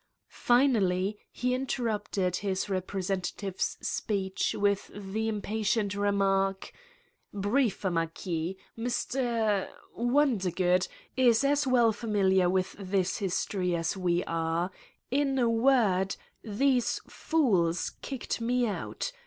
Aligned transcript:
Finally, 0.47 1.19
he 1.31 1.53
inter 1.53 1.83
rupted 1.83 2.37
his 2.37 2.67
representative's 2.67 3.77
speech 3.83 4.55
with 4.57 4.89
the 4.95 5.29
im 5.29 5.43
patient 5.43 5.93
remark: 5.93 6.71
"Briefer, 7.31 7.91
Marquis. 7.91 8.57
Mr.... 8.75 9.67
Wondergood 9.95 10.87
is 11.15 11.43
as 11.43 11.67
well 11.67 11.91
familiar 11.91 12.49
with 12.49 12.75
this 12.79 13.19
history 13.19 13.75
as 13.75 13.95
we 13.95 14.23
are. 14.23 14.71
In 15.11 15.37
a 15.37 15.47
word, 15.47 16.15
these 16.43 16.99
fools 17.07 17.91
kicked 18.01 18.41
me 18.41 18.65
out. 18.65 19.11